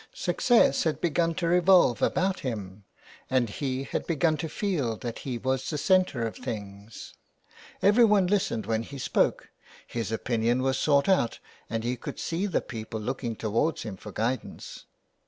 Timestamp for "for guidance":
13.95-14.85